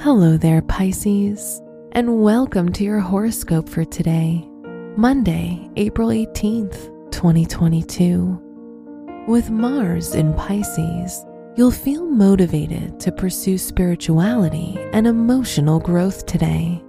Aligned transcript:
Hello 0.00 0.36
there, 0.36 0.60
Pisces, 0.60 1.62
and 1.92 2.22
welcome 2.22 2.70
to 2.74 2.84
your 2.84 3.00
horoscope 3.00 3.66
for 3.66 3.82
today, 3.82 4.46
Monday, 4.94 5.70
April 5.76 6.10
18th, 6.10 7.10
2022. 7.10 9.24
With 9.26 9.50
Mars 9.50 10.14
in 10.14 10.34
Pisces, 10.34 11.24
you'll 11.56 11.70
feel 11.70 12.04
motivated 12.04 13.00
to 13.00 13.10
pursue 13.10 13.56
spirituality 13.56 14.76
and 14.92 15.06
emotional 15.06 15.80
growth 15.80 16.26
today. 16.26 16.84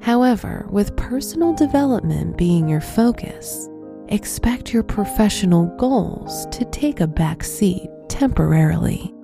However, 0.00 0.66
with 0.70 0.96
personal 0.96 1.54
development 1.54 2.38
being 2.38 2.66
your 2.66 2.80
focus, 2.80 3.68
expect 4.08 4.72
your 4.72 4.82
professional 4.82 5.66
goals 5.76 6.46
to 6.46 6.64
take 6.70 7.00
a 7.00 7.06
back 7.06 7.44
seat 7.44 7.90
temporarily. 8.08 9.14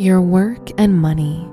Your 0.00 0.22
work 0.22 0.70
and 0.78 0.98
money. 0.98 1.46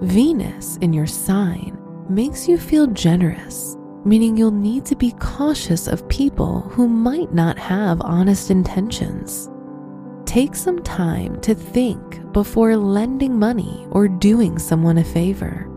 Venus 0.00 0.78
in 0.78 0.94
your 0.94 1.06
sign 1.06 1.76
makes 2.08 2.48
you 2.48 2.56
feel 2.56 2.86
generous, 2.86 3.76
meaning 4.02 4.34
you'll 4.34 4.50
need 4.50 4.86
to 4.86 4.96
be 4.96 5.12
cautious 5.20 5.86
of 5.86 6.08
people 6.08 6.62
who 6.70 6.88
might 6.88 7.34
not 7.34 7.58
have 7.58 8.00
honest 8.00 8.50
intentions. 8.50 9.50
Take 10.24 10.54
some 10.54 10.82
time 10.84 11.38
to 11.42 11.54
think 11.54 12.32
before 12.32 12.78
lending 12.78 13.38
money 13.38 13.86
or 13.90 14.08
doing 14.08 14.58
someone 14.58 14.96
a 14.96 15.04
favor. 15.04 15.68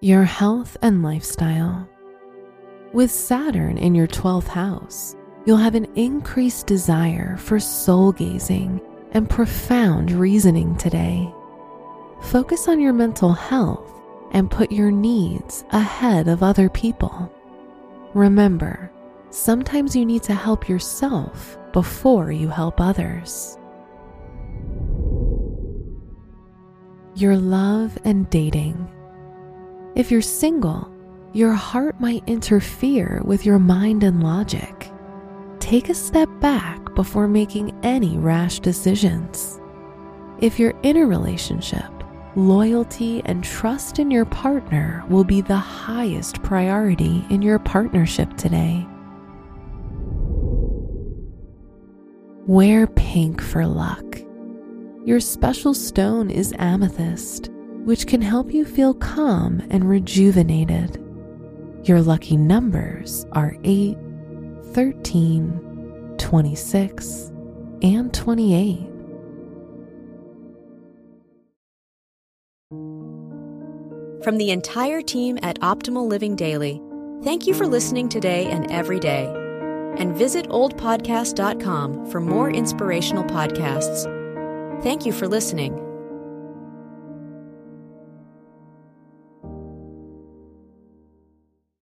Your 0.00 0.24
health 0.24 0.76
and 0.82 1.04
lifestyle. 1.04 1.88
With 2.92 3.12
Saturn 3.12 3.78
in 3.78 3.94
your 3.94 4.08
12th 4.08 4.48
house, 4.48 5.14
you'll 5.48 5.56
have 5.56 5.74
an 5.74 5.88
increased 5.96 6.66
desire 6.66 7.34
for 7.38 7.58
soul 7.58 8.12
gazing 8.12 8.78
and 9.12 9.30
profound 9.30 10.10
reasoning 10.10 10.76
today. 10.76 11.26
Focus 12.20 12.68
on 12.68 12.78
your 12.78 12.92
mental 12.92 13.32
health 13.32 13.90
and 14.32 14.50
put 14.50 14.70
your 14.70 14.90
needs 14.90 15.64
ahead 15.70 16.28
of 16.28 16.42
other 16.42 16.68
people. 16.68 17.32
Remember, 18.12 18.92
sometimes 19.30 19.96
you 19.96 20.04
need 20.04 20.22
to 20.22 20.34
help 20.34 20.68
yourself 20.68 21.56
before 21.72 22.30
you 22.30 22.48
help 22.48 22.78
others. 22.78 23.56
Your 27.14 27.38
love 27.38 27.96
and 28.04 28.28
dating. 28.28 28.86
If 29.94 30.10
you're 30.10 30.20
single, 30.20 30.92
your 31.32 31.54
heart 31.54 31.98
might 31.98 32.22
interfere 32.26 33.22
with 33.24 33.46
your 33.46 33.58
mind 33.58 34.02
and 34.04 34.22
logic 34.22 34.77
take 35.68 35.90
a 35.90 35.94
step 35.94 36.30
back 36.40 36.94
before 36.94 37.28
making 37.28 37.78
any 37.82 38.16
rash 38.16 38.58
decisions. 38.58 39.60
If 40.40 40.58
you're 40.58 40.72
in 40.82 40.96
a 40.96 41.04
relationship, 41.04 41.92
loyalty 42.36 43.20
and 43.26 43.44
trust 43.44 43.98
in 43.98 44.10
your 44.10 44.24
partner 44.24 45.04
will 45.10 45.24
be 45.24 45.42
the 45.42 45.58
highest 45.58 46.42
priority 46.42 47.22
in 47.28 47.42
your 47.42 47.58
partnership 47.58 48.34
today. 48.38 48.86
Wear 52.46 52.86
pink 52.86 53.42
for 53.42 53.66
luck. 53.66 54.06
Your 55.04 55.20
special 55.20 55.74
stone 55.74 56.30
is 56.30 56.54
amethyst, 56.58 57.50
which 57.84 58.06
can 58.06 58.22
help 58.22 58.54
you 58.54 58.64
feel 58.64 58.94
calm 58.94 59.62
and 59.68 59.86
rejuvenated. 59.86 60.96
Your 61.82 62.00
lucky 62.00 62.38
numbers 62.38 63.26
are 63.32 63.54
8, 63.64 63.98
13, 64.72 66.14
26, 66.18 67.32
and 67.82 68.12
28. 68.12 68.88
From 74.22 74.36
the 74.36 74.50
entire 74.50 75.00
team 75.00 75.38
at 75.42 75.58
Optimal 75.60 76.06
Living 76.06 76.36
Daily, 76.36 76.82
thank 77.22 77.46
you 77.46 77.54
for 77.54 77.66
listening 77.66 78.08
today 78.08 78.46
and 78.46 78.70
every 78.70 79.00
day. 79.00 79.32
And 79.96 80.14
visit 80.14 80.48
oldpodcast.com 80.48 82.10
for 82.10 82.20
more 82.20 82.50
inspirational 82.50 83.24
podcasts. 83.24 84.04
Thank 84.82 85.06
you 85.06 85.12
for 85.12 85.26
listening. 85.26 85.87